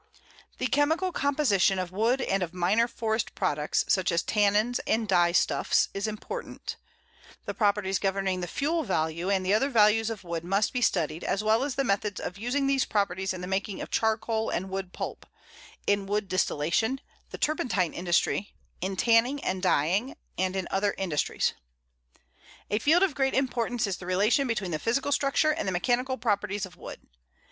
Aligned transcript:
The 0.57 0.65
chemical 0.65 1.11
composition 1.11 1.77
of 1.77 1.91
wood 1.91 2.21
and 2.21 2.41
of 2.41 2.55
minor 2.55 2.87
forest 2.87 3.35
products, 3.35 3.85
such 3.87 4.11
as 4.11 4.23
tannins 4.23 4.79
and 4.87 5.07
dye 5.07 5.31
stuffs, 5.31 5.89
is 5.93 6.07
important; 6.07 6.75
the 7.45 7.53
properties 7.53 7.99
governing 7.99 8.41
the 8.41 8.47
fuel 8.47 8.81
value 8.81 9.29
and 9.29 9.45
the 9.45 9.53
other 9.53 9.69
values 9.69 10.09
of 10.09 10.23
wood 10.23 10.43
must 10.43 10.73
be 10.73 10.81
studied, 10.81 11.23
as 11.23 11.43
well 11.43 11.63
as 11.63 11.75
the 11.75 11.83
methods 11.83 12.19
of 12.19 12.39
using 12.39 12.65
these 12.65 12.83
properties 12.83 13.31
in 13.31 13.41
the 13.41 13.45
making 13.47 13.79
of 13.79 13.91
charcoal 13.91 14.49
and 14.49 14.71
wood 14.71 14.91
pulp, 14.91 15.27
in 15.85 16.07
wood 16.07 16.27
distillation, 16.27 16.99
the 17.29 17.37
turpentine 17.37 17.93
industry, 17.93 18.55
in 18.81 18.95
tanning 18.95 19.39
and 19.43 19.61
dyeing, 19.61 20.15
and 20.35 20.55
in 20.55 20.67
other 20.71 20.95
industries. 20.97 21.53
A 22.71 22.79
field 22.79 23.03
of 23.03 23.13
great 23.13 23.35
importance 23.35 23.85
is 23.85 23.97
the 23.97 24.07
relation 24.07 24.47
between 24.47 24.71
the 24.71 24.79
physical 24.79 25.11
structure 25.11 25.51
and 25.53 25.67
the 25.67 25.71
mechanical 25.71 26.17
properties 26.17 26.65
of 26.65 26.75
wood. 26.75 27.01